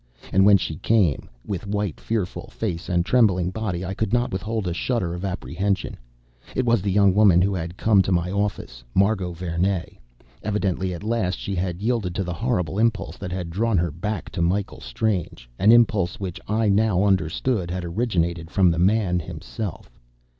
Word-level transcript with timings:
And 0.33 0.47
when 0.47 0.57
she 0.57 0.77
came, 0.77 1.29
with 1.45 1.67
white, 1.67 1.99
fearful 1.99 2.47
face 2.49 2.89
and 2.89 3.05
trembling 3.05 3.51
body, 3.51 3.85
I 3.85 3.93
could 3.93 4.11
not 4.11 4.31
withhold 4.31 4.67
a 4.67 4.73
shudder 4.73 5.13
of 5.13 5.23
apprehension. 5.23 5.95
It 6.55 6.65
was 6.65 6.81
the 6.81 6.91
young 6.91 7.13
woman 7.13 7.39
who 7.39 7.53
had 7.53 7.77
come 7.77 8.01
to 8.01 8.11
my 8.11 8.31
office 8.31 8.83
Margot 8.95 9.31
Vernee. 9.31 9.99
Evidently, 10.41 10.95
at 10.95 11.03
last, 11.03 11.37
she 11.37 11.53
had 11.53 11.83
yielded 11.83 12.15
to 12.15 12.23
the 12.23 12.33
horrible 12.33 12.79
impulse 12.79 13.17
that 13.17 13.31
had 13.31 13.51
drawn 13.51 13.77
her 13.77 13.91
back 13.91 14.31
to 14.31 14.41
Michael 14.41 14.79
Strange, 14.81 15.47
an 15.59 15.71
impulse 15.71 16.19
which, 16.19 16.41
I 16.47 16.67
now 16.67 17.03
understood, 17.03 17.69
had 17.69 17.85
originated 17.85 18.49
from 18.49 18.71
the 18.71 18.79
man 18.79 19.19
himself. 19.19 19.99